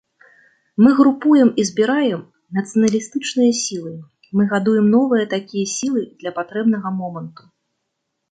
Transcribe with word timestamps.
Мы 0.83 0.91
групуем 0.99 1.49
і 1.63 1.65
збіраем 1.69 2.21
нацыяналістычныя 2.59 3.51
сілы, 3.61 3.93
мы 4.39 4.47
гадуем 4.55 4.85
новыя 4.95 5.25
такія 5.37 5.65
сілы 5.77 6.01
для 6.23 6.31
патрэбнага 6.39 6.87
моманту. 6.99 7.41